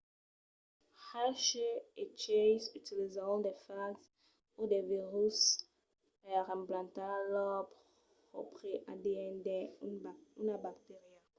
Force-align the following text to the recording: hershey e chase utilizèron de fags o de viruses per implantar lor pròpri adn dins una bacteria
hershey 1.05 1.75
e 2.01 2.03
chase 2.21 2.71
utilizèron 2.79 3.39
de 3.45 3.51
fags 3.65 4.03
o 4.59 4.61
de 4.71 4.79
viruses 4.91 5.51
per 6.23 6.41
implantar 6.57 7.15
lor 7.33 7.61
pròpri 8.27 8.71
adn 8.91 9.33
dins 9.45 10.03
una 10.41 10.55
bacteria 10.65 11.19